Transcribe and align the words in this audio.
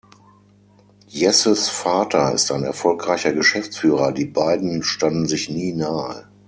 Jesses 1.09 1.69
Vater 1.69 2.33
ist 2.33 2.51
ein 2.51 2.63
erfolgreicher 2.63 3.33
Geschäftsführer, 3.33 4.11
die 4.11 4.25
beiden 4.25 4.81
standen 4.81 5.27
sich 5.27 5.47
nie 5.47 5.73
nahe. 5.73 6.27